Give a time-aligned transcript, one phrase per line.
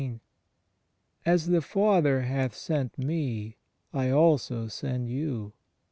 [1.27, 3.57] As the Father hath sent Me,
[3.93, 5.53] I also send you.